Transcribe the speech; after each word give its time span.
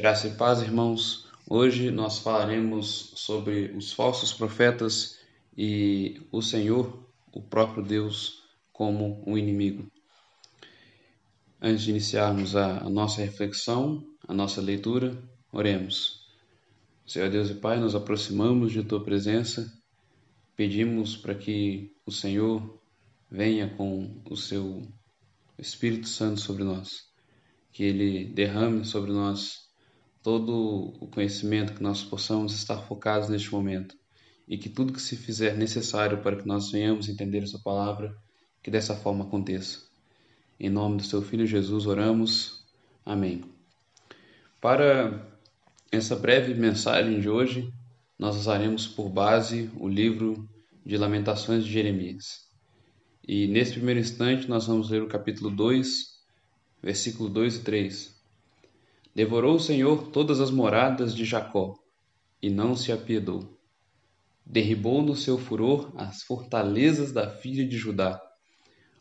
Graça 0.00 0.28
e 0.28 0.30
paz, 0.30 0.62
irmãos. 0.62 1.26
Hoje 1.46 1.90
nós 1.90 2.20
falaremos 2.20 3.12
sobre 3.16 3.70
os 3.76 3.92
falsos 3.92 4.32
profetas 4.32 5.18
e 5.54 6.22
o 6.32 6.40
Senhor, 6.40 7.06
o 7.30 7.42
próprio 7.42 7.82
Deus, 7.84 8.42
como 8.72 9.22
um 9.26 9.36
inimigo. 9.36 9.92
Antes 11.60 11.82
de 11.82 11.90
iniciarmos 11.90 12.56
a, 12.56 12.88
nossa 12.88 13.20
reflexão, 13.20 14.02
a 14.26 14.32
nossa 14.32 14.62
leitura, 14.62 15.22
oremos. 15.52 16.26
Senhor 17.06 17.28
Deus 17.28 17.50
e 17.50 17.54
Pai, 17.56 17.78
nos 17.78 17.94
aproximamos 17.94 18.72
de 18.72 18.82
Tua 18.82 19.04
presença, 19.04 19.70
pedimos 20.56 21.14
para 21.14 21.34
que 21.34 21.92
o 22.06 22.10
Senhor 22.10 22.80
venha 23.30 23.68
com 23.68 24.18
o 24.30 24.34
Seu 24.34 24.80
Espírito 25.58 26.08
Santo 26.08 26.40
sobre 26.40 26.64
nós, 26.64 27.02
que 27.70 27.84
Ele 27.84 28.24
derrame 28.24 28.82
sobre 28.86 29.12
nós 29.12 29.68
todo 30.22 30.94
o 31.00 31.06
conhecimento 31.08 31.72
que 31.74 31.82
nós 31.82 32.02
possamos 32.02 32.54
estar 32.54 32.78
focados 32.78 33.28
neste 33.28 33.50
momento 33.52 33.96
e 34.46 34.58
que 34.58 34.68
tudo 34.68 34.92
que 34.92 35.00
se 35.00 35.16
fizer 35.16 35.56
necessário 35.56 36.22
para 36.22 36.36
que 36.36 36.46
nós 36.46 36.70
venhamos 36.70 37.08
entender 37.08 37.46
Sua 37.46 37.60
palavra, 37.60 38.14
que 38.62 38.70
dessa 38.70 38.94
forma 38.94 39.24
aconteça. 39.24 39.78
Em 40.58 40.68
nome 40.68 40.98
do 40.98 41.04
Seu 41.04 41.22
Filho 41.22 41.46
Jesus 41.46 41.86
oramos. 41.86 42.64
Amém. 43.04 43.44
Para 44.60 45.26
essa 45.90 46.14
breve 46.14 46.52
mensagem 46.52 47.20
de 47.20 47.28
hoje, 47.28 47.72
nós 48.18 48.36
usaremos 48.36 48.86
por 48.86 49.08
base 49.08 49.70
o 49.78 49.88
livro 49.88 50.46
de 50.84 50.98
Lamentações 50.98 51.64
de 51.64 51.72
Jeremias. 51.72 52.46
E 53.26 53.46
nesse 53.46 53.72
primeiro 53.72 54.00
instante 54.00 54.48
nós 54.48 54.66
vamos 54.66 54.90
ler 54.90 55.02
o 55.02 55.08
capítulo 55.08 55.50
2, 55.50 55.86
versículo 56.82 57.30
2 57.30 57.56
e 57.56 57.58
3 57.60 58.19
Devorou 59.14 59.56
o 59.56 59.60
Senhor 59.60 60.08
todas 60.08 60.40
as 60.40 60.52
moradas 60.52 61.14
de 61.14 61.24
Jacó, 61.24 61.74
e 62.40 62.48
não 62.48 62.76
se 62.76 62.92
apiedou. 62.92 63.58
Derribou 64.46 65.02
no 65.02 65.16
seu 65.16 65.36
furor 65.36 65.92
as 65.96 66.22
fortalezas 66.22 67.10
da 67.10 67.28
filha 67.28 67.66
de 67.66 67.76
Judá, 67.76 68.20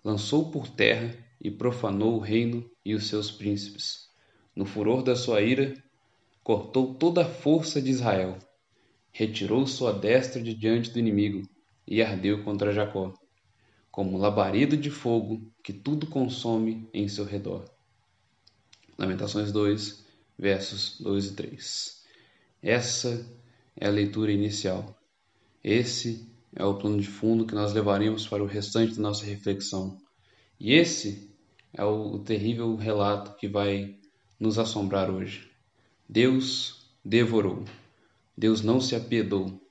lançou 0.04 0.50
por 0.50 0.68
terra 0.68 1.16
e 1.40 1.52
profanou 1.52 2.16
o 2.16 2.20
reino 2.20 2.70
e 2.84 2.96
os 2.96 3.08
seus 3.08 3.30
príncipes. 3.30 4.10
No 4.56 4.66
furor 4.66 5.04
da 5.04 5.16
sua 5.16 5.42
ira, 5.42 5.76
cortou 6.44 6.96
toda 6.96 7.22
a 7.22 7.30
força 7.30 7.80
de 7.80 7.92
Israel, 7.92 8.38
retirou 9.12 9.68
sua 9.68 9.94
destra 9.94 10.42
de 10.42 10.56
diante 10.56 10.90
do 10.90 10.98
inimigo 10.98 11.48
e 11.88 12.02
ardeu 12.02 12.44
contra 12.44 12.74
Jacó, 12.74 13.14
como 13.92 14.18
labareda 14.18 14.76
de 14.76 14.90
fogo 14.90 15.52
que 15.64 15.72
tudo 15.72 16.08
consome 16.08 16.90
em 16.94 17.08
seu 17.08 17.26
redor. 17.26 17.66
Lamentações 19.00 19.54
2, 19.54 20.04
versos 20.38 21.00
2 21.00 21.28
e 21.28 21.34
3. 21.34 22.04
Essa 22.62 23.26
é 23.74 23.88
a 23.88 23.92
leitura 23.92 24.30
inicial. 24.30 24.94
Esse 25.64 26.30
é 26.54 26.66
o 26.66 26.78
plano 26.78 27.00
de 27.00 27.08
fundo 27.08 27.46
que 27.46 27.56
nós 27.56 27.72
levaremos 27.72 28.28
para 28.28 28.44
o 28.44 28.46
restante 28.46 28.96
da 28.96 29.02
nossa 29.02 29.26
reflexão. 29.26 29.98
E 30.60 30.74
esse 30.74 31.34
é 31.72 31.82
o 31.82 32.20
terrível 32.20 32.76
relato 32.76 33.38
que 33.38 33.48
vai 33.48 33.96
nos 34.38 34.60
assombrar 34.60 35.10
hoje. 35.10 35.50
Deus 36.08 36.86
devorou. 37.04 37.64
Deus 38.38 38.62
não 38.62 38.82
se 38.82 38.98
apiedou. 38.98 39.66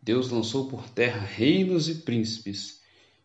Deus 0.00 0.30
lançou 0.30 0.68
por 0.68 0.88
terra 0.88 1.18
reinos 1.18 1.88
e 1.88 1.96
príncipes. 1.96 2.80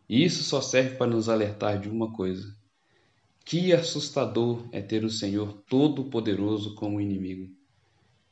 E 0.08 0.24
isso 0.24 0.42
só 0.42 0.60
serve 0.60 0.96
para 0.96 1.06
nos 1.06 1.28
alertar 1.28 1.80
de 1.80 1.88
uma 1.88 2.12
coisa: 2.12 2.52
que 3.48 3.72
assustador 3.72 4.68
é 4.72 4.82
ter 4.82 5.06
o 5.06 5.10
Senhor 5.10 5.62
Todo-Poderoso 5.70 6.74
como 6.74 7.00
inimigo. 7.00 7.50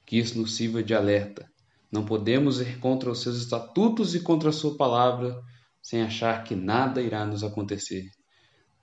Que 0.05 0.19
isso 0.19 0.39
nos 0.39 0.55
sirva 0.55 0.83
de 0.83 0.95
alerta. 0.95 1.51
Não 1.91 2.05
podemos 2.05 2.61
ir 2.61 2.79
contra 2.81 3.11
os 3.11 3.23
seus 3.23 3.39
estatutos 3.39 4.15
e 4.15 4.21
contra 4.21 4.51
a 4.51 4.53
sua 4.53 4.77
palavra 4.77 5.43
sem 5.81 6.03
achar 6.03 6.45
que 6.45 6.55
nada 6.55 7.01
irá 7.01 7.25
nos 7.25 7.43
acontecer. 7.43 8.11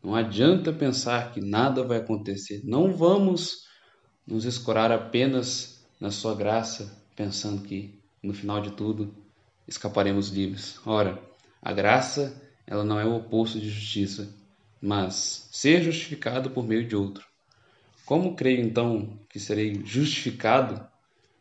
Não 0.03 0.16
adianta 0.16 0.73
pensar 0.73 1.31
que 1.31 1.39
nada 1.39 1.83
vai 1.83 1.99
acontecer. 1.99 2.61
Não 2.63 2.97
vamos 2.97 3.67
nos 4.25 4.44
escorar 4.44 4.91
apenas 4.91 5.85
na 6.01 6.09
sua 6.09 6.33
graça, 6.33 7.00
pensando 7.15 7.61
que 7.61 8.01
no 8.23 8.33
final 8.33 8.59
de 8.59 8.71
tudo 8.71 9.13
escaparemos 9.67 10.29
livres. 10.29 10.79
Ora, 10.83 11.21
a 11.61 11.71
graça, 11.71 12.41
ela 12.65 12.83
não 12.83 13.00
é 13.00 13.05
o 13.05 13.17
oposto 13.17 13.59
de 13.59 13.69
justiça 13.69 14.41
mas 14.85 15.47
ser 15.49 15.81
justificado 15.81 16.49
por 16.49 16.67
meio 16.67 16.85
de 16.85 16.94
outro. 16.94 17.25
Como 18.05 18.35
creio 18.35 18.59
então 18.59 19.17
que 19.29 19.39
serei 19.39 19.81
justificado 19.85 20.85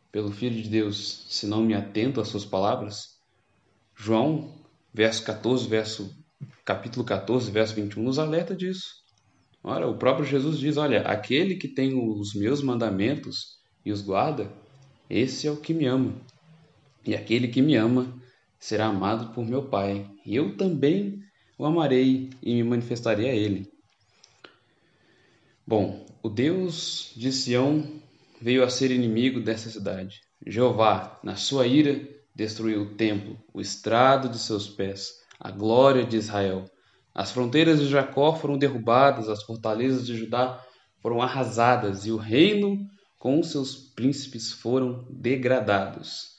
pelo 0.09 0.31
Filho 0.31 0.63
de 0.63 0.69
Deus 0.69 1.25
se 1.29 1.45
não 1.45 1.61
me 1.61 1.73
atento 1.73 2.21
às 2.21 2.29
suas 2.29 2.45
palavras? 2.45 3.19
João, 3.93 4.49
verso 4.93 5.25
14, 5.25 5.67
verso, 5.67 6.15
capítulo 6.63 7.03
14, 7.03 7.51
verso 7.51 7.75
21, 7.75 8.01
nos 8.01 8.17
alerta 8.17 8.55
disso. 8.55 9.03
Ora, 9.61 9.89
o 9.89 9.97
próprio 9.97 10.25
Jesus 10.25 10.57
diz: 10.57 10.77
Olha, 10.77 11.01
aquele 11.01 11.55
que 11.55 11.67
tem 11.67 11.93
os 11.95 12.33
meus 12.33 12.63
mandamentos 12.63 13.59
e 13.83 13.91
os 13.91 14.01
guarda, 14.01 14.49
esse 15.09 15.47
é 15.47 15.51
o 15.51 15.57
que 15.57 15.73
me 15.73 15.85
ama. 15.85 16.15
E 17.05 17.13
aquele 17.13 17.49
que 17.49 17.61
me 17.61 17.75
ama 17.75 18.17
será 18.57 18.85
amado 18.85 19.33
por 19.33 19.45
meu 19.45 19.63
Pai. 19.63 20.09
E 20.25 20.33
eu 20.33 20.55
também 20.55 21.21
o 21.57 21.65
amarei 21.65 22.29
e 22.41 22.55
me 22.55 22.63
manifestarei 22.63 23.29
a 23.29 23.33
ele. 23.33 23.71
Bom, 25.65 26.05
o 26.21 26.29
Deus 26.29 27.13
de 27.15 27.31
Sião 27.31 27.85
veio 28.41 28.63
a 28.63 28.69
ser 28.69 28.91
inimigo 28.91 29.39
dessa 29.39 29.69
cidade. 29.69 30.21
Jeová, 30.45 31.19
na 31.23 31.35
sua 31.35 31.65
ira, 31.65 32.01
destruiu 32.35 32.81
o 32.81 32.95
templo, 32.95 33.37
o 33.53 33.61
estrado 33.61 34.27
de 34.27 34.39
seus 34.39 34.67
pés, 34.67 35.21
a 35.39 35.51
glória 35.51 36.05
de 36.05 36.17
Israel. 36.17 36.65
As 37.15 37.31
fronteiras 37.31 37.79
de 37.79 37.87
Jacó 37.87 38.35
foram 38.35 38.57
derrubadas, 38.57 39.29
as 39.29 39.43
fortalezas 39.43 40.05
de 40.05 40.17
Judá 40.17 40.61
foram 41.01 41.21
arrasadas 41.21 42.05
e 42.05 42.11
o 42.11 42.17
reino 42.17 42.85
com 43.19 43.41
seus 43.43 43.75
príncipes 43.75 44.51
foram 44.51 45.05
degradados. 45.09 46.33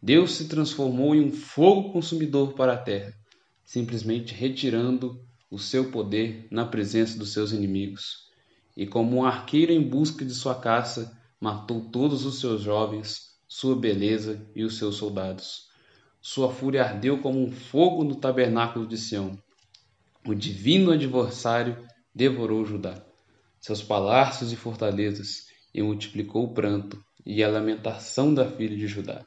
Deus 0.00 0.34
se 0.34 0.48
transformou 0.48 1.14
em 1.14 1.20
um 1.20 1.32
fogo 1.32 1.92
consumidor 1.92 2.54
para 2.54 2.72
a 2.72 2.78
terra 2.78 3.12
simplesmente 3.72 4.34
retirando 4.34 5.24
o 5.50 5.58
seu 5.58 5.90
poder 5.90 6.46
na 6.50 6.66
presença 6.66 7.18
dos 7.18 7.32
seus 7.32 7.52
inimigos. 7.52 8.28
E 8.76 8.86
como 8.86 9.16
um 9.16 9.24
arqueiro 9.24 9.72
em 9.72 9.80
busca 9.80 10.26
de 10.26 10.34
sua 10.34 10.54
caça, 10.54 11.18
matou 11.40 11.88
todos 11.88 12.26
os 12.26 12.38
seus 12.38 12.60
jovens, 12.60 13.30
sua 13.48 13.74
beleza 13.74 14.46
e 14.54 14.62
os 14.62 14.76
seus 14.76 14.96
soldados. 14.96 15.70
Sua 16.20 16.52
fúria 16.52 16.84
ardeu 16.84 17.22
como 17.22 17.42
um 17.42 17.50
fogo 17.50 18.04
no 18.04 18.16
tabernáculo 18.16 18.86
de 18.86 18.98
Sião. 18.98 19.38
O 20.26 20.34
divino 20.34 20.90
adversário 20.90 21.82
devorou 22.14 22.66
Judá, 22.66 23.02
seus 23.58 23.82
palácios 23.82 24.52
e 24.52 24.56
fortalezas, 24.56 25.46
e 25.72 25.80
multiplicou 25.80 26.44
o 26.44 26.52
pranto 26.52 27.02
e 27.24 27.42
a 27.42 27.48
lamentação 27.48 28.34
da 28.34 28.46
filha 28.46 28.76
de 28.76 28.86
Judá. 28.86 29.24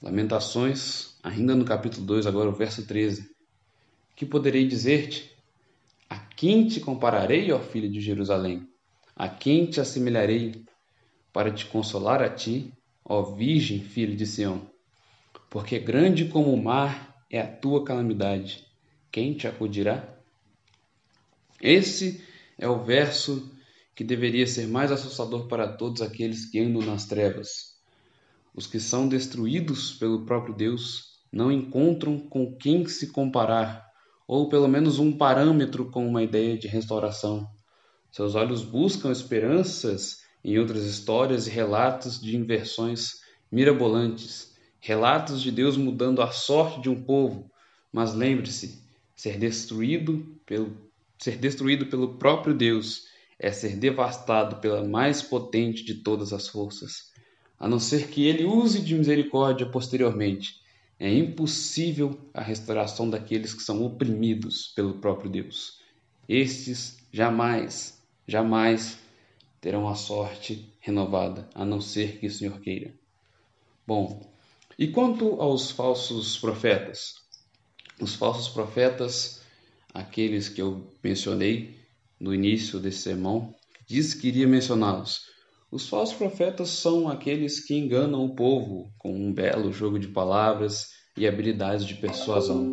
Lamentações, 0.00 1.16
ainda 1.24 1.56
no 1.56 1.64
capítulo 1.64 2.06
2, 2.06 2.24
agora 2.24 2.48
o 2.48 2.54
verso 2.54 2.86
13. 2.86 3.34
Que 4.14 4.24
poderei 4.24 4.64
dizer-te? 4.64 5.36
A 6.08 6.16
quem 6.16 6.68
te 6.68 6.78
compararei, 6.78 7.50
ó 7.50 7.58
filho 7.58 7.90
de 7.90 8.00
Jerusalém? 8.00 8.68
A 9.16 9.28
quem 9.28 9.66
te 9.66 9.80
assemelharei 9.80 10.64
para 11.32 11.50
te 11.50 11.66
consolar 11.66 12.22
a 12.22 12.30
ti, 12.30 12.72
ó 13.04 13.22
virgem 13.22 13.80
filho 13.80 14.16
de 14.16 14.24
Sião? 14.24 14.70
Porque 15.50 15.80
grande 15.80 16.26
como 16.26 16.54
o 16.54 16.62
mar 16.62 17.16
é 17.28 17.40
a 17.40 17.56
tua 17.56 17.84
calamidade. 17.84 18.64
Quem 19.10 19.34
te 19.34 19.48
acudirá? 19.48 20.16
Esse 21.60 22.24
é 22.56 22.68
o 22.68 22.84
verso 22.84 23.52
que 23.96 24.04
deveria 24.04 24.46
ser 24.46 24.68
mais 24.68 24.92
assustador 24.92 25.48
para 25.48 25.66
todos 25.66 26.02
aqueles 26.02 26.48
que 26.48 26.60
andam 26.60 26.82
nas 26.82 27.04
trevas 27.04 27.77
os 28.54 28.66
que 28.66 28.80
são 28.80 29.08
destruídos 29.08 29.92
pelo 29.92 30.24
próprio 30.24 30.54
Deus 30.54 31.18
não 31.32 31.52
encontram 31.52 32.18
com 32.18 32.56
quem 32.56 32.86
se 32.86 33.12
comparar, 33.12 33.86
ou 34.26 34.48
pelo 34.48 34.68
menos 34.68 34.98
um 34.98 35.16
parâmetro 35.16 35.90
com 35.90 36.06
uma 36.06 36.22
ideia 36.22 36.58
de 36.58 36.66
restauração. 36.66 37.48
Seus 38.10 38.34
olhos 38.34 38.62
buscam 38.62 39.12
esperanças 39.12 40.22
em 40.42 40.58
outras 40.58 40.84
histórias 40.84 41.46
e 41.46 41.50
relatos 41.50 42.20
de 42.20 42.36
inversões 42.36 43.20
mirabolantes, 43.50 44.56
relatos 44.80 45.42
de 45.42 45.50
Deus 45.50 45.76
mudando 45.76 46.22
a 46.22 46.30
sorte 46.30 46.80
de 46.80 46.88
um 46.88 47.02
povo. 47.02 47.50
Mas 47.92 48.14
lembre-se, 48.14 48.82
ser 49.14 49.38
destruído 49.38 50.40
pelo 50.46 50.88
ser 51.18 51.36
destruído 51.36 51.86
pelo 51.86 52.16
próprio 52.16 52.54
Deus 52.54 53.02
é 53.40 53.50
ser 53.50 53.76
devastado 53.76 54.56
pela 54.60 54.86
mais 54.86 55.20
potente 55.20 55.84
de 55.84 55.96
todas 55.96 56.32
as 56.32 56.46
forças 56.46 57.08
a 57.58 57.68
não 57.68 57.78
ser 57.78 58.08
que 58.08 58.26
ele 58.26 58.44
use 58.44 58.80
de 58.80 58.94
misericórdia 58.94 59.66
posteriormente. 59.66 60.60
É 60.98 61.12
impossível 61.12 62.18
a 62.34 62.42
restauração 62.42 63.08
daqueles 63.08 63.54
que 63.54 63.62
são 63.62 63.84
oprimidos 63.84 64.68
pelo 64.74 64.94
próprio 64.94 65.30
Deus. 65.30 65.78
Estes 66.28 66.98
jamais, 67.12 68.02
jamais 68.26 68.98
terão 69.60 69.88
a 69.88 69.94
sorte 69.94 70.72
renovada, 70.80 71.48
a 71.54 71.64
não 71.64 71.80
ser 71.80 72.18
que 72.18 72.26
o 72.26 72.30
Senhor 72.30 72.60
queira. 72.60 72.94
Bom, 73.86 74.28
e 74.78 74.88
quanto 74.88 75.40
aos 75.40 75.70
falsos 75.70 76.36
profetas? 76.36 77.14
Os 78.00 78.14
falsos 78.14 78.48
profetas, 78.48 79.42
aqueles 79.92 80.48
que 80.48 80.62
eu 80.62 80.86
mencionei 81.02 81.76
no 82.20 82.34
início 82.34 82.78
desse 82.78 82.98
sermão, 82.98 83.54
disse 83.86 84.16
que 84.18 84.28
iria 84.28 84.46
mencioná-los. 84.46 85.22
Os 85.70 85.86
falsos 85.86 86.16
profetas 86.16 86.70
são 86.70 87.10
aqueles 87.10 87.60
que 87.60 87.74
enganam 87.74 88.24
o 88.24 88.34
povo 88.34 88.90
com 88.96 89.14
um 89.14 89.30
belo 89.30 89.70
jogo 89.70 89.98
de 89.98 90.08
palavras 90.08 90.92
e 91.14 91.28
habilidades 91.28 91.84
de 91.84 91.94
persuasão. 91.94 92.72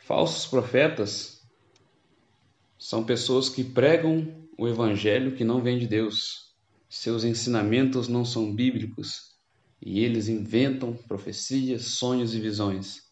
Falsos 0.00 0.44
profetas 0.44 1.40
são 2.76 3.04
pessoas 3.04 3.48
que 3.48 3.62
pregam 3.62 4.26
o 4.58 4.66
evangelho 4.66 5.36
que 5.36 5.44
não 5.44 5.62
vem 5.62 5.78
de 5.78 5.86
Deus. 5.86 6.52
Seus 6.88 7.22
ensinamentos 7.22 8.08
não 8.08 8.24
são 8.24 8.52
bíblicos 8.52 9.36
e 9.80 10.00
eles 10.00 10.26
inventam 10.28 10.94
profecias, 10.94 11.84
sonhos 11.84 12.34
e 12.34 12.40
visões. 12.40 13.02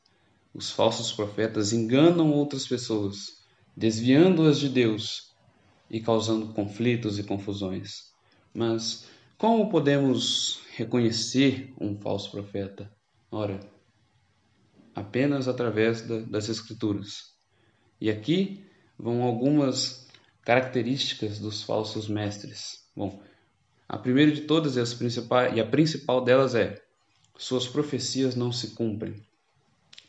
Os 0.52 0.72
falsos 0.72 1.12
profetas 1.12 1.72
enganam 1.72 2.32
outras 2.32 2.66
pessoas, 2.66 3.44
desviando-as 3.76 4.58
de 4.58 4.68
Deus 4.68 5.36
e 5.88 6.00
causando 6.00 6.52
conflitos 6.52 7.16
e 7.16 7.22
confusões. 7.22 8.15
Mas 8.56 9.04
como 9.36 9.68
podemos 9.68 10.62
reconhecer 10.74 11.74
um 11.78 11.94
falso 11.94 12.30
profeta? 12.30 12.90
Ora, 13.30 13.60
apenas 14.94 15.46
através 15.46 16.00
da, 16.00 16.20
das 16.20 16.48
Escrituras. 16.48 17.34
E 18.00 18.08
aqui 18.08 18.64
vão 18.98 19.22
algumas 19.22 20.08
características 20.40 21.38
dos 21.38 21.62
falsos 21.62 22.08
mestres. 22.08 22.88
Bom, 22.96 23.22
a 23.86 23.98
primeira 23.98 24.32
de 24.32 24.42
todas 24.42 24.76
e, 24.76 24.80
as 24.80 24.94
principais, 24.94 25.54
e 25.54 25.60
a 25.60 25.66
principal 25.66 26.24
delas 26.24 26.54
é: 26.54 26.82
suas 27.36 27.68
profecias 27.68 28.34
não 28.34 28.50
se 28.50 28.68
cumprem. 28.68 29.22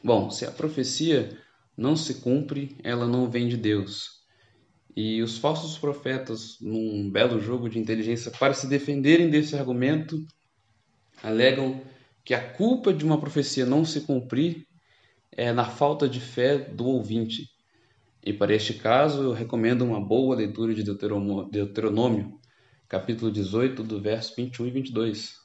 Bom, 0.01 0.29
se 0.29 0.45
a 0.45 0.51
profecia 0.51 1.37
não 1.75 1.97
se 1.97 2.21
cumpre, 2.21 2.77
ela 2.81 3.05
não 3.05 3.29
vem 3.29 3.49
de 3.49 3.57
Deus. 3.57 4.16
E 4.99 5.21
os 5.21 5.37
falsos 5.37 5.77
profetas, 5.77 6.57
num 6.59 7.07
belo 7.07 7.39
jogo 7.39 7.69
de 7.69 7.77
inteligência, 7.77 8.31
para 8.31 8.55
se 8.55 8.65
defenderem 8.65 9.29
desse 9.29 9.55
argumento, 9.55 10.25
alegam 11.21 11.83
que 12.25 12.33
a 12.33 12.49
culpa 12.53 12.91
de 12.91 13.05
uma 13.05 13.19
profecia 13.19 13.63
não 13.63 13.85
se 13.85 14.01
cumprir 14.01 14.65
é 15.31 15.53
na 15.53 15.65
falta 15.65 16.09
de 16.09 16.19
fé 16.19 16.57
do 16.57 16.87
ouvinte. 16.87 17.47
E 18.25 18.33
para 18.33 18.55
este 18.55 18.73
caso, 18.73 19.21
eu 19.21 19.33
recomendo 19.33 19.83
uma 19.85 20.03
boa 20.03 20.35
leitura 20.35 20.73
de 20.73 20.81
Deuteronômio, 20.81 22.39
capítulo 22.89 23.31
18, 23.31 23.83
do 23.83 24.01
verso 24.01 24.33
21 24.35 24.65
e 24.65 24.71
22. 24.71 25.35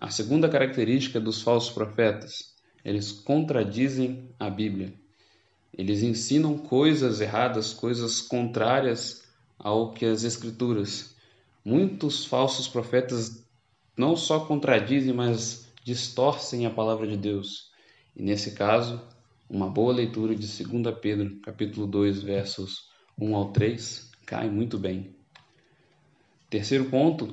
A 0.00 0.10
segunda 0.10 0.48
característica 0.48 1.18
dos 1.18 1.42
falsos 1.42 1.74
profetas, 1.74 2.54
eles 2.84 3.10
contradizem 3.10 4.32
a 4.38 4.48
Bíblia. 4.48 4.99
Eles 5.76 6.02
ensinam 6.02 6.58
coisas 6.58 7.20
erradas, 7.20 7.72
coisas 7.72 8.20
contrárias 8.20 9.24
ao 9.58 9.92
que 9.92 10.04
as 10.04 10.24
Escrituras. 10.24 11.14
Muitos 11.64 12.24
falsos 12.24 12.66
profetas 12.66 13.44
não 13.96 14.16
só 14.16 14.40
contradizem, 14.40 15.12
mas 15.12 15.66
distorcem 15.84 16.66
a 16.66 16.70
palavra 16.70 17.06
de 17.06 17.16
Deus. 17.16 17.70
E 18.16 18.22
nesse 18.22 18.52
caso, 18.52 19.00
uma 19.48 19.68
boa 19.68 19.92
leitura 19.92 20.34
de 20.34 20.46
2 20.46 20.98
Pedro, 21.00 21.36
capítulo 21.40 21.86
2, 21.86 22.22
versos 22.22 22.88
1 23.18 23.34
ao 23.34 23.52
3, 23.52 24.10
cai 24.26 24.48
muito 24.48 24.78
bem. 24.78 25.14
Terceiro 26.48 26.86
ponto, 26.86 27.32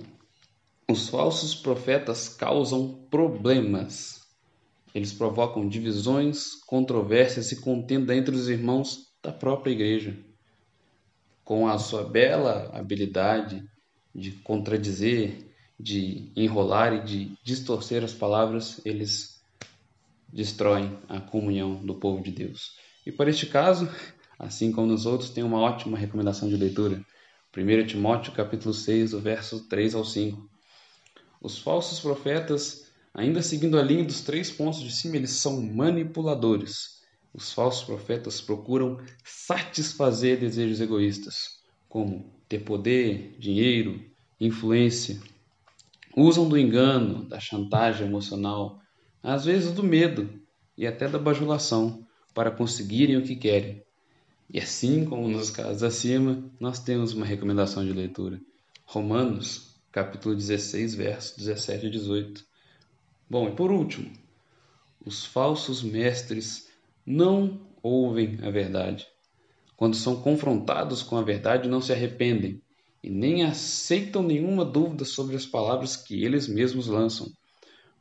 os 0.89 1.09
falsos 1.09 1.55
profetas 1.55 2.29
causam 2.29 3.05
problemas. 3.09 4.16
Eles 4.93 5.13
provocam 5.13 5.67
divisões, 5.67 6.55
controvérsias 6.65 7.51
e 7.51 7.61
contenda 7.61 8.15
entre 8.15 8.35
os 8.35 8.49
irmãos 8.49 9.07
da 9.21 9.31
própria 9.31 9.71
igreja. 9.71 10.17
Com 11.43 11.67
a 11.67 11.77
sua 11.77 12.03
bela 12.03 12.69
habilidade 12.73 13.63
de 14.13 14.31
contradizer, 14.31 15.47
de 15.79 16.31
enrolar 16.35 16.93
e 16.93 17.03
de 17.03 17.37
distorcer 17.43 18.03
as 18.03 18.13
palavras, 18.13 18.81
eles 18.83 19.41
destroem 20.27 20.97
a 21.07 21.19
comunhão 21.19 21.75
do 21.75 21.95
povo 21.95 22.21
de 22.21 22.31
Deus. 22.31 22.75
E 23.05 23.11
para 23.11 23.29
este 23.29 23.45
caso, 23.45 23.89
assim 24.37 24.71
como 24.71 24.87
nos 24.87 25.05
outros, 25.05 25.29
tem 25.29 25.43
uma 25.43 25.59
ótima 25.59 25.97
recomendação 25.97 26.49
de 26.49 26.57
leitura. 26.57 27.05
1 27.55 27.87
Timóteo 27.87 28.33
capítulo 28.33 28.73
6, 28.73 29.11
do 29.11 29.19
verso 29.19 29.67
3 29.67 29.95
ao 29.95 30.03
5. 30.03 30.49
Os 31.41 31.57
falsos 31.59 31.99
profetas 31.99 32.86
Ainda 33.17 33.41
seguindo 33.41 33.79
a 33.79 33.81
linha 33.81 34.03
dos 34.03 34.21
três 34.21 34.51
pontos 34.51 34.79
de 34.79 34.91
cima, 34.91 35.15
eles 35.15 35.31
são 35.31 35.59
manipuladores. 35.59 37.01
Os 37.33 37.51
falsos 37.51 37.83
profetas 37.83 38.39
procuram 38.39 38.99
satisfazer 39.23 40.39
desejos 40.39 40.79
egoístas, 40.79 41.63
como 41.89 42.31
ter 42.47 42.59
poder, 42.59 43.35
dinheiro, 43.39 43.99
influência. 44.39 45.19
Usam 46.15 46.47
do 46.47 46.59
engano, 46.59 47.25
da 47.25 47.39
chantagem 47.39 48.05
emocional, 48.05 48.79
às 49.23 49.45
vezes 49.45 49.71
do 49.71 49.81
medo 49.81 50.39
e 50.77 50.85
até 50.85 51.07
da 51.07 51.17
bajulação 51.17 52.05
para 52.35 52.51
conseguirem 52.51 53.17
o 53.17 53.23
que 53.23 53.35
querem. 53.35 53.83
E 54.47 54.59
assim 54.59 55.05
como 55.05 55.27
nos 55.27 55.49
casos 55.49 55.81
acima, 55.81 56.51
nós 56.59 56.79
temos 56.79 57.13
uma 57.13 57.25
recomendação 57.25 57.83
de 57.83 57.93
leitura. 57.93 58.39
Romanos, 58.85 59.75
capítulo 59.91 60.35
16, 60.35 60.93
versos 60.93 61.35
17 61.35 61.87
e 61.87 61.89
18. 61.89 62.46
Bom, 63.29 63.49
e 63.49 63.51
por 63.51 63.71
último, 63.71 64.09
os 65.05 65.25
falsos 65.25 65.83
mestres 65.83 66.69
não 67.05 67.59
ouvem 67.83 68.39
a 68.41 68.49
verdade. 68.49 69.05
Quando 69.75 69.95
são 69.95 70.21
confrontados 70.21 71.03
com 71.03 71.17
a 71.17 71.21
verdade, 71.21 71.67
não 71.67 71.81
se 71.81 71.91
arrependem 71.91 72.61
e 73.03 73.09
nem 73.09 73.43
aceitam 73.43 74.23
nenhuma 74.23 74.65
dúvida 74.65 75.05
sobre 75.05 75.35
as 75.35 75.45
palavras 75.45 75.95
que 75.95 76.23
eles 76.23 76.47
mesmos 76.47 76.87
lançam. 76.87 77.31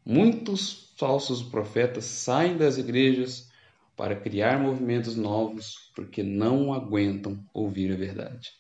Muitos 0.04 0.92
falsos 0.96 1.42
profetas 1.42 2.04
saem 2.04 2.56
das 2.56 2.78
igrejas 2.78 3.50
para 3.96 4.14
criar 4.14 4.58
movimentos 4.58 5.16
novos 5.16 5.90
porque 5.94 6.22
não 6.22 6.72
aguentam 6.72 7.38
ouvir 7.52 7.92
a 7.92 7.96
verdade. 7.96 8.52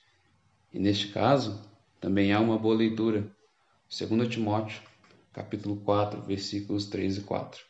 E 0.72 0.78
neste 0.78 1.08
caso, 1.08 1.62
também 2.00 2.32
há 2.32 2.40
uma 2.40 2.58
boa 2.58 2.74
leitura. 2.74 3.30
2 3.88 4.28
Timóteo 4.28 4.82
capítulo 5.36 5.76
4, 5.76 6.22
versículos 6.22 6.86
3 6.86 7.18
e 7.18 7.20
4. 7.20 7.60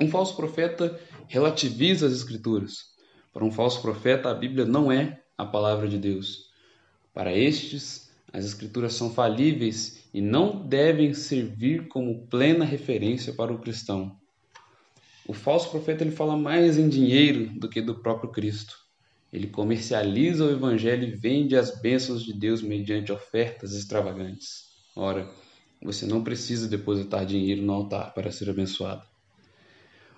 Um 0.00 0.08
falso 0.08 0.34
profeta 0.34 0.98
relativiza 1.28 2.06
as 2.06 2.14
Escrituras. 2.14 2.94
Para 3.34 3.44
um 3.44 3.52
falso 3.52 3.82
profeta, 3.82 4.30
a 4.30 4.34
Bíblia 4.34 4.64
não 4.64 4.90
é 4.90 5.20
a 5.36 5.44
palavra 5.44 5.86
de 5.86 5.98
Deus. 5.98 6.48
Para 7.12 7.36
estes, 7.36 8.10
as 8.32 8.46
Escrituras 8.46 8.94
são 8.94 9.12
falíveis 9.12 10.08
e 10.14 10.22
não 10.22 10.66
devem 10.66 11.12
servir 11.12 11.86
como 11.88 12.26
plena 12.28 12.64
referência 12.64 13.34
para 13.34 13.52
o 13.52 13.58
cristão. 13.58 14.16
O 15.28 15.34
falso 15.34 15.70
profeta 15.70 16.02
ele 16.02 16.12
fala 16.12 16.34
mais 16.34 16.78
em 16.78 16.88
dinheiro 16.88 17.50
do 17.60 17.68
que 17.68 17.82
do 17.82 17.96
próprio 17.96 18.30
Cristo. 18.30 18.74
Ele 19.30 19.48
comercializa 19.48 20.46
o 20.46 20.50
evangelho 20.50 21.08
e 21.08 21.14
vende 21.14 21.56
as 21.56 21.78
bênçãos 21.82 22.24
de 22.24 22.32
Deus 22.32 22.62
mediante 22.62 23.12
ofertas 23.12 23.74
extravagantes. 23.74 24.72
Ora, 24.96 25.30
você 25.84 26.06
não 26.06 26.24
precisa 26.24 26.66
depositar 26.66 27.26
dinheiro 27.26 27.62
no 27.62 27.74
altar 27.74 28.14
para 28.14 28.32
ser 28.32 28.48
abençoado. 28.48 29.02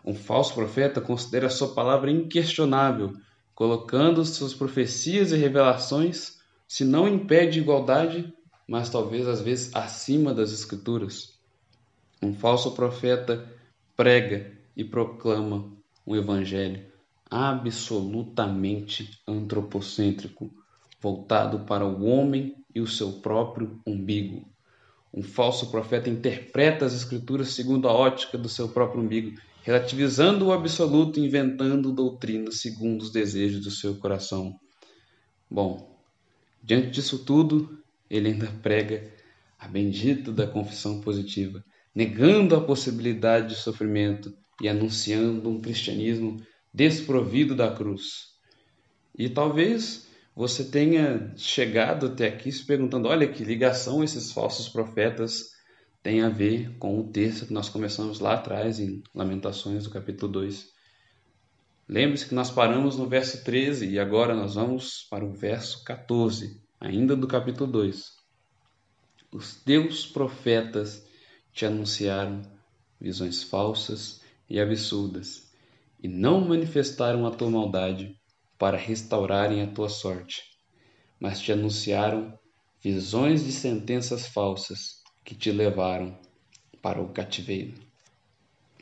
Um 0.04 0.14
falso 0.14 0.54
profeta 0.54 1.00
considera 1.00 1.50
sua 1.50 1.74
palavra 1.74 2.10
inquestionável, 2.10 3.12
colocando 3.52 4.24
suas 4.24 4.54
profecias 4.54 5.32
e 5.32 5.36
revelações, 5.36 6.38
se 6.68 6.84
não 6.84 7.08
em 7.08 7.26
pé 7.26 7.46
de 7.46 7.58
igualdade, 7.58 8.32
mas 8.68 8.88
talvez 8.88 9.26
às 9.26 9.40
vezes 9.40 9.74
acima 9.74 10.32
das 10.32 10.52
Escrituras. 10.52 11.36
Um 12.22 12.32
falso 12.32 12.70
profeta 12.72 13.52
prega 13.96 14.56
e 14.76 14.84
proclama 14.84 15.72
um 16.06 16.14
evangelho 16.14 16.86
absolutamente 17.28 19.10
antropocêntrico, 19.26 20.50
voltado 21.00 21.60
para 21.60 21.84
o 21.84 22.04
homem 22.04 22.54
e 22.72 22.80
o 22.80 22.86
seu 22.86 23.14
próprio 23.14 23.80
umbigo. 23.84 24.55
Um 25.12 25.22
falso 25.22 25.70
profeta 25.70 26.10
interpreta 26.10 26.84
as 26.84 26.94
escrituras 26.94 27.48
segundo 27.48 27.88
a 27.88 27.92
ótica 27.92 28.36
do 28.36 28.48
seu 28.48 28.68
próprio 28.68 29.02
umbigo, 29.02 29.38
relativizando 29.62 30.46
o 30.46 30.52
absoluto 30.52 31.18
inventando 31.18 31.92
doutrinas 31.92 32.60
segundo 32.60 33.02
os 33.02 33.10
desejos 33.10 33.64
do 33.64 33.70
seu 33.70 33.96
coração. 33.96 34.58
Bom, 35.50 35.98
diante 36.62 36.90
disso 36.90 37.24
tudo, 37.24 37.78
ele 38.10 38.28
ainda 38.28 38.52
prega 38.62 39.12
a 39.58 39.66
bendita 39.66 40.30
da 40.30 40.46
confissão 40.46 41.00
positiva, 41.00 41.64
negando 41.94 42.54
a 42.54 42.60
possibilidade 42.60 43.48
de 43.48 43.54
sofrimento 43.56 44.32
e 44.60 44.68
anunciando 44.68 45.48
um 45.48 45.60
cristianismo 45.60 46.40
desprovido 46.72 47.54
da 47.54 47.70
cruz. 47.70 48.34
E 49.18 49.28
talvez 49.28 50.06
você 50.36 50.64
tenha 50.64 51.32
chegado 51.34 52.08
até 52.08 52.28
aqui 52.28 52.52
se 52.52 52.62
perguntando: 52.62 53.08
olha 53.08 53.26
que 53.26 53.42
ligação 53.42 54.04
esses 54.04 54.30
falsos 54.30 54.68
profetas 54.68 55.54
têm 56.02 56.20
a 56.20 56.28
ver 56.28 56.76
com 56.76 57.00
o 57.00 57.10
texto 57.10 57.46
que 57.46 57.54
nós 57.54 57.70
começamos 57.70 58.20
lá 58.20 58.34
atrás, 58.34 58.78
em 58.78 59.02
Lamentações, 59.14 59.84
do 59.84 59.90
capítulo 59.90 60.30
2. 60.30 60.68
Lembre-se 61.88 62.26
que 62.26 62.34
nós 62.34 62.50
paramos 62.50 62.98
no 62.98 63.08
verso 63.08 63.42
13 63.44 63.88
e 63.88 63.98
agora 63.98 64.34
nós 64.34 64.56
vamos 64.56 65.06
para 65.08 65.24
o 65.24 65.32
verso 65.32 65.82
14, 65.84 66.60
ainda 66.78 67.16
do 67.16 67.26
capítulo 67.26 67.72
2. 67.72 68.04
Os 69.32 69.54
teus 69.54 70.04
profetas 70.04 71.06
te 71.50 71.64
anunciaram 71.64 72.42
visões 73.00 73.42
falsas 73.42 74.20
e 74.50 74.60
absurdas, 74.60 75.50
e 76.02 76.08
não 76.08 76.46
manifestaram 76.46 77.26
a 77.26 77.30
tua 77.30 77.48
maldade 77.48 78.14
para 78.58 78.76
restaurarem 78.76 79.62
a 79.62 79.66
tua 79.66 79.88
sorte, 79.88 80.42
mas 81.20 81.40
te 81.40 81.52
anunciaram 81.52 82.38
visões 82.82 83.44
de 83.44 83.52
sentenças 83.52 84.26
falsas 84.26 85.02
que 85.24 85.34
te 85.34 85.50
levaram 85.50 86.18
para 86.80 87.02
o 87.02 87.08
cativeiro. 87.08 87.74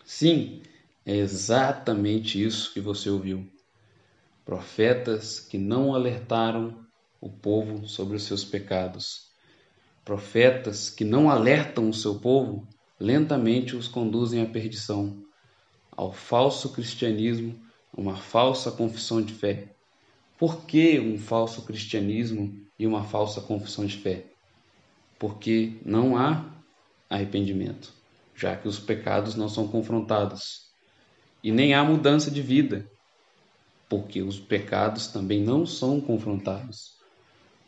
Sim, 0.04 0.62
é 1.06 1.16
exatamente 1.16 2.42
isso 2.42 2.72
que 2.72 2.80
você 2.80 3.08
ouviu. 3.08 3.50
Profetas 4.44 5.40
que 5.40 5.56
não 5.56 5.94
alertaram 5.94 6.84
o 7.20 7.30
povo 7.30 7.88
sobre 7.88 8.16
os 8.16 8.24
seus 8.24 8.44
pecados. 8.44 9.30
Profetas 10.04 10.90
que 10.90 11.02
não 11.02 11.30
alertam 11.30 11.88
o 11.88 11.94
seu 11.94 12.20
povo, 12.20 12.68
lentamente 13.00 13.74
os 13.74 13.88
conduzem 13.88 14.42
à 14.42 14.46
perdição, 14.46 15.24
ao 15.90 16.12
falso 16.12 16.70
cristianismo 16.74 17.58
uma 17.96 18.16
falsa 18.16 18.70
confissão 18.70 19.22
de 19.22 19.32
fé. 19.32 19.68
Por 20.38 20.64
que 20.66 20.98
um 20.98 21.16
falso 21.18 21.62
cristianismo 21.62 22.60
e 22.78 22.86
uma 22.86 23.04
falsa 23.04 23.40
confissão 23.40 23.86
de 23.86 23.96
fé? 23.96 24.26
Porque 25.18 25.78
não 25.84 26.16
há 26.16 26.44
arrependimento, 27.08 27.92
já 28.34 28.56
que 28.56 28.66
os 28.66 28.78
pecados 28.78 29.36
não 29.36 29.48
são 29.48 29.68
confrontados. 29.68 30.72
E 31.42 31.52
nem 31.52 31.74
há 31.74 31.84
mudança 31.84 32.30
de 32.30 32.42
vida, 32.42 32.90
porque 33.88 34.22
os 34.22 34.40
pecados 34.40 35.06
também 35.06 35.40
não 35.40 35.64
são 35.64 36.00
confrontados. 36.00 36.98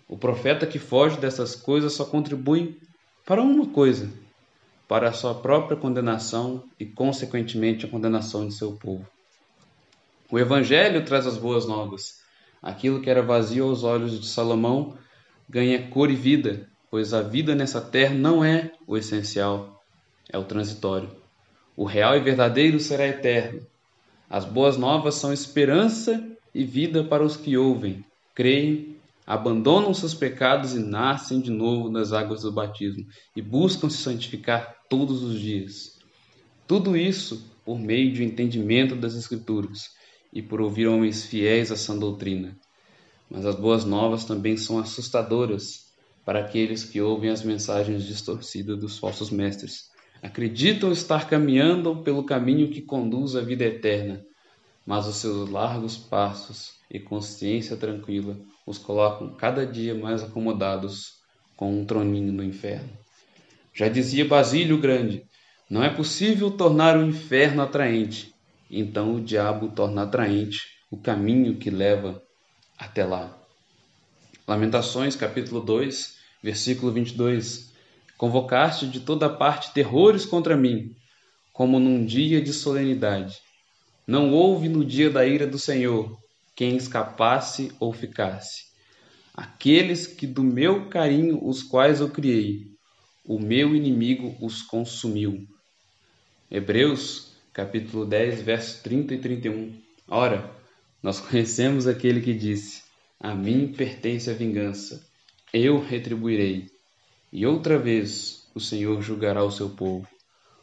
O 0.09 0.16
profeta 0.16 0.66
que 0.66 0.78
foge 0.78 1.18
dessas 1.18 1.54
coisas 1.54 1.92
só 1.92 2.04
contribui 2.04 2.80
para 3.25 3.42
uma 3.42 3.66
coisa: 3.66 4.11
para 4.88 5.09
a 5.09 5.12
sua 5.12 5.35
própria 5.35 5.76
condenação 5.76 6.64
e, 6.78 6.87
consequentemente, 6.87 7.87
a 7.87 7.88
condenação 7.88 8.47
de 8.47 8.54
seu 8.54 8.73
povo. 8.73 9.06
O 10.28 10.40
Evangelho 10.40 11.04
traz 11.04 11.25
as 11.25 11.38
boas 11.38 11.66
novas. 11.66 12.21
Aquilo 12.61 13.00
que 13.00 13.09
era 13.09 13.23
vazio 13.23 13.68
aos 13.68 13.85
olhos 13.85 14.21
de 14.21 14.26
Salomão 14.26 14.99
ganha 15.49 15.87
cor 15.88 16.11
e 16.11 16.16
vida, 16.16 16.68
pois 16.90 17.14
a 17.14 17.23
vida 17.23 17.54
nessa 17.54 17.80
terra 17.80 18.12
não 18.12 18.45
é 18.45 18.73
o 18.88 18.97
essencial, 18.97 19.85
é 20.28 20.37
o 20.37 20.42
transitório. 20.42 21.09
O 21.76 21.85
real 21.85 22.16
e 22.16 22.21
verdadeiro 22.21 22.80
será 22.80 23.06
eterno. 23.06 23.64
As 24.28 24.45
boas 24.45 24.76
novas 24.76 25.14
são 25.14 25.33
esperança 25.33 26.21
e 26.52 26.64
vida 26.64 27.04
para 27.04 27.25
os 27.25 27.37
que 27.37 27.56
ouvem, 27.56 28.04
creem, 28.35 28.97
abandonam 29.25 29.95
seus 29.95 30.12
pecados 30.12 30.75
e 30.75 30.80
nascem 30.80 31.40
de 31.40 31.52
novo 31.52 31.88
nas 31.88 32.12
águas 32.12 32.42
do 32.42 32.50
batismo 32.50 33.06
e 33.37 33.40
buscam 33.40 33.88
se 33.88 33.99
santificar 33.99 34.75
todos 34.90 35.23
os 35.23 35.38
dias. 35.38 36.00
Tudo 36.66 36.97
isso 36.97 37.49
por 37.64 37.78
meio 37.78 38.12
do 38.12 38.23
entendimento 38.25 38.97
das 38.97 39.14
Escrituras 39.14 39.95
e 40.33 40.42
por 40.42 40.61
ouvir 40.61 40.87
homens 40.87 41.25
fiéis 41.25 41.71
à 41.71 41.76
sã 41.76 41.97
doutrina. 41.97 42.56
Mas 43.30 43.45
as 43.45 43.54
boas 43.54 43.85
novas 43.85 44.25
também 44.25 44.56
são 44.56 44.78
assustadoras 44.78 45.87
para 46.25 46.40
aqueles 46.40 46.85
que 46.85 47.00
ouvem 47.00 47.30
as 47.30 47.42
mensagens 47.42 48.04
distorcidas 48.04 48.78
dos 48.78 48.99
falsos 48.99 49.30
mestres. 49.30 49.90
Acreditam 50.23 50.90
estar 50.90 51.28
caminhando 51.28 52.02
pelo 52.02 52.25
caminho 52.25 52.71
que 52.71 52.83
conduz 52.83 53.37
à 53.37 53.40
vida 53.40 53.64
eterna, 53.64 54.25
mas 54.85 55.06
os 55.06 55.16
seus 55.16 55.49
largos 55.49 55.97
passos 55.97 56.75
e 56.90 56.99
consciência 56.99 57.76
tranquila 57.76 58.37
os 58.66 58.78
colocam 58.78 59.35
cada 59.35 59.66
dia 59.66 59.95
mais 59.95 60.23
acomodados 60.23 61.16
com 61.56 61.80
um 61.80 61.85
troninho 61.85 62.33
no 62.33 62.42
inferno. 62.42 62.90
Já 63.73 63.88
dizia 63.88 64.25
Basílio 64.25 64.78
Grande: 64.78 65.25
não 65.68 65.83
é 65.83 65.90
possível 65.90 66.50
tornar 66.50 66.97
o 66.97 67.06
inferno 67.06 67.62
atraente, 67.62 68.35
então 68.70 69.14
o 69.14 69.20
diabo 69.20 69.68
torna 69.68 70.02
atraente 70.02 70.76
o 70.90 70.96
caminho 70.96 71.56
que 71.56 71.70
leva 71.70 72.23
até 72.78 73.04
lá. 73.04 73.37
Lamentações, 74.46 75.16
capítulo 75.16 75.61
2, 75.61 76.16
versículo 76.42 76.92
22. 76.92 77.73
Convocaste 78.16 78.87
de 78.87 79.00
toda 79.00 79.28
parte 79.28 79.73
terrores 79.73 80.25
contra 80.25 80.56
mim, 80.56 80.94
como 81.52 81.78
num 81.78 82.04
dia 82.04 82.40
de 82.40 82.52
solenidade. 82.52 83.37
Não 84.06 84.32
houve 84.32 84.68
no 84.68 84.85
dia 84.85 85.11
da 85.11 85.26
ira 85.26 85.46
do 85.46 85.58
Senhor 85.58 86.16
quem 86.54 86.76
escapasse 86.76 87.73
ou 87.80 87.92
ficasse. 87.92 88.66
Aqueles 89.35 90.06
que 90.06 90.26
do 90.26 90.42
meu 90.42 90.88
carinho 90.88 91.44
os 91.46 91.62
quais 91.62 92.00
eu 92.00 92.08
criei, 92.08 92.68
o 93.25 93.38
meu 93.38 93.75
inimigo 93.75 94.37
os 94.40 94.62
consumiu. 94.62 95.44
Hebreus 96.50 97.36
capítulo 97.56 98.04
10, 98.04 98.42
versos 98.42 98.82
30 98.82 99.14
e 99.14 99.18
31. 99.18 99.72
Ora, 100.06 100.50
nós 101.02 101.18
conhecemos 101.18 101.86
aquele 101.86 102.20
que 102.20 102.34
disse: 102.34 102.82
A 103.18 103.34
mim 103.34 103.72
pertence 103.75 104.28
a 104.28 104.34
vingança, 104.34 105.02
eu 105.54 105.80
retribuirei. 105.80 106.66
E 107.32 107.46
outra 107.46 107.78
vez 107.78 108.46
o 108.54 108.60
Senhor 108.60 109.00
julgará 109.00 109.42
o 109.42 109.50
seu 109.50 109.70
povo. 109.70 110.06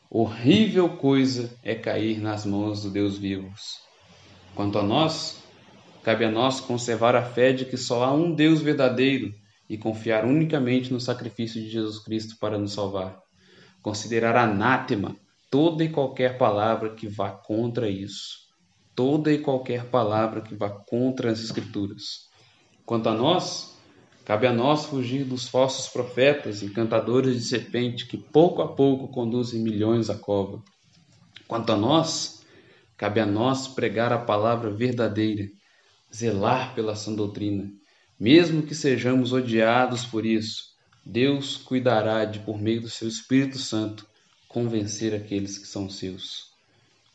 Horrível 0.07 0.88
coisa 0.97 1.51
é 1.63 1.73
cair 1.73 2.21
nas 2.21 2.45
mãos 2.45 2.83
do 2.83 2.91
Deus 2.91 3.17
vivos. 3.17 3.79
Quanto 4.53 4.77
a 4.77 4.83
nós, 4.83 5.41
cabe 6.03 6.25
a 6.25 6.29
nós 6.29 6.59
conservar 6.59 7.15
a 7.15 7.25
fé 7.25 7.51
de 7.51 7.65
que 7.65 7.75
só 7.75 8.03
há 8.03 8.13
um 8.13 8.35
Deus 8.35 8.62
verdadeiro 8.62 9.33
e 9.67 9.79
confiar 9.79 10.25
unicamente 10.25 10.93
no 10.93 11.00
sacrifício 11.00 11.59
de 11.59 11.71
Jesus 11.71 11.97
Cristo 11.97 12.38
para 12.39 12.59
nos 12.59 12.73
salvar. 12.73 13.19
Considerar 13.81 14.35
anátema 14.38 15.17
toda 15.53 15.83
e 15.83 15.89
qualquer 15.89 16.39
palavra 16.39 16.95
que 16.95 17.07
vá 17.07 17.29
contra 17.29 17.88
isso. 17.88 18.39
Toda 18.95 19.31
e 19.31 19.38
qualquer 19.38 19.86
palavra 19.86 20.41
que 20.41 20.55
vá 20.55 20.67
contra 20.67 21.29
as 21.29 21.43
Escrituras. 21.43 22.27
Quanto 22.88 23.07
a 23.07 23.13
nós, 23.13 23.77
cabe 24.25 24.48
a 24.48 24.51
nós 24.51 24.86
fugir 24.86 25.24
dos 25.24 25.48
falsos 25.48 25.88
profetas, 25.89 26.63
encantadores 26.63 27.36
de 27.36 27.41
serpente, 27.41 28.07
que 28.07 28.17
pouco 28.17 28.63
a 28.63 28.74
pouco 28.74 29.10
conduzem 29.10 29.62
milhões 29.62 30.10
à 30.10 30.15
cova. 30.15 30.60
Quanto 31.48 31.72
a 31.72 31.77
nós, 31.77 32.43
cabe 32.98 33.19
a 33.19 33.25
nós 33.27 33.67
pregar 33.67 34.12
a 34.12 34.17
palavra 34.17 34.72
verdadeira, 34.72 35.48
zelar 36.12 36.74
pela 36.74 36.95
sã 36.95 37.13
doutrina. 37.13 37.69
Mesmo 38.19 38.63
que 38.63 38.74
sejamos 38.74 39.31
odiados 39.33 40.03
por 40.03 40.25
isso, 40.25 40.63
Deus 41.05 41.57
cuidará 41.57 42.25
de, 42.25 42.39
por 42.39 42.60
meio 42.60 42.81
do 42.81 42.89
seu 42.89 43.07
Espírito 43.07 43.60
Santo, 43.60 44.12
convencer 44.53 45.15
aqueles 45.15 45.57
que 45.57 45.65
são 45.65 45.89
seus. 45.89 46.51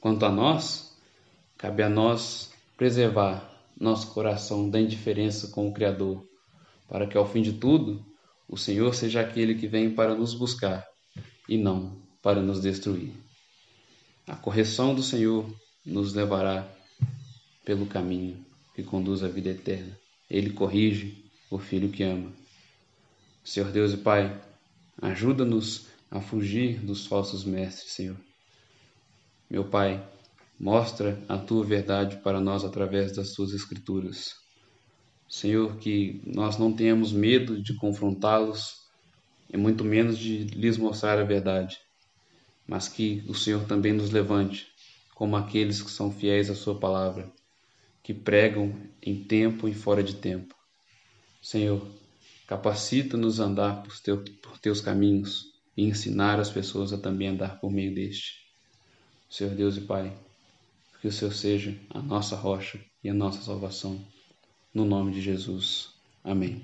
Quanto 0.00 0.26
a 0.26 0.30
nós, 0.30 0.92
cabe 1.56 1.84
a 1.84 1.88
nós 1.88 2.50
preservar 2.76 3.48
nosso 3.80 4.08
coração 4.08 4.68
da 4.68 4.80
indiferença 4.80 5.46
com 5.46 5.68
o 5.68 5.72
Criador, 5.72 6.26
para 6.88 7.06
que 7.06 7.16
ao 7.16 7.30
fim 7.30 7.40
de 7.40 7.52
tudo 7.52 8.04
o 8.48 8.56
Senhor 8.56 8.92
seja 8.92 9.20
aquele 9.20 9.54
que 9.54 9.68
vem 9.68 9.94
para 9.94 10.16
nos 10.16 10.34
buscar 10.34 10.84
e 11.48 11.56
não 11.56 11.96
para 12.20 12.42
nos 12.42 12.60
destruir. 12.60 13.12
A 14.26 14.34
correção 14.34 14.92
do 14.92 15.02
Senhor 15.02 15.48
nos 15.86 16.14
levará 16.14 16.68
pelo 17.64 17.86
caminho 17.86 18.44
que 18.74 18.82
conduz 18.82 19.22
à 19.22 19.28
vida 19.28 19.50
eterna. 19.50 19.96
Ele 20.28 20.50
corrige 20.50 21.24
o 21.48 21.58
filho 21.58 21.88
que 21.88 22.02
ama. 22.02 22.32
Senhor 23.44 23.70
Deus 23.70 23.92
e 23.92 23.96
Pai, 23.96 24.36
ajuda-nos 25.00 25.86
a 26.10 26.20
fugir 26.20 26.80
dos 26.80 27.06
falsos 27.06 27.44
mestres, 27.44 27.92
Senhor. 27.92 28.16
Meu 29.48 29.64
Pai, 29.64 30.06
mostra 30.58 31.22
a 31.28 31.38
tua 31.38 31.64
verdade 31.64 32.16
para 32.18 32.40
nós 32.40 32.64
através 32.64 33.14
das 33.14 33.32
tuas 33.32 33.52
escrituras. 33.52 34.34
Senhor, 35.28 35.76
que 35.76 36.22
nós 36.24 36.58
não 36.58 36.72
tenhamos 36.72 37.12
medo 37.12 37.62
de 37.62 37.74
confrontá-los 37.74 38.86
e 39.52 39.56
muito 39.56 39.84
menos 39.84 40.18
de 40.18 40.44
lhes 40.44 40.76
mostrar 40.76 41.18
a 41.18 41.24
verdade, 41.24 41.78
mas 42.66 42.88
que 42.88 43.22
o 43.28 43.34
Senhor 43.34 43.64
também 43.64 43.92
nos 43.92 44.10
levante 44.10 44.66
como 45.14 45.36
aqueles 45.36 45.82
que 45.82 45.90
são 45.90 46.10
fiéis 46.10 46.48
à 46.48 46.54
sua 46.54 46.78
palavra, 46.78 47.30
que 48.02 48.14
pregam 48.14 48.74
em 49.02 49.24
tempo 49.24 49.68
e 49.68 49.74
fora 49.74 50.02
de 50.02 50.14
tempo. 50.14 50.54
Senhor, 51.42 51.86
capacita-nos 52.46 53.40
a 53.40 53.44
andar 53.44 53.82
por, 53.82 53.98
teu, 54.00 54.24
por 54.42 54.58
teus 54.58 54.80
caminhos 54.80 55.57
e 55.78 55.84
ensinar 55.84 56.40
as 56.40 56.50
pessoas 56.50 56.92
a 56.92 56.98
também 56.98 57.28
andar 57.28 57.60
por 57.60 57.70
meio 57.70 57.94
deste. 57.94 58.44
Senhor 59.30 59.54
Deus 59.54 59.76
e 59.76 59.82
Pai, 59.82 60.12
que 61.00 61.06
o 61.06 61.12
Senhor 61.12 61.32
seja 61.32 61.78
a 61.90 62.02
nossa 62.02 62.34
rocha 62.34 62.80
e 63.04 63.08
a 63.08 63.14
nossa 63.14 63.40
salvação. 63.42 64.04
No 64.74 64.84
nome 64.84 65.12
de 65.12 65.22
Jesus. 65.22 65.90
Amém. 66.24 66.60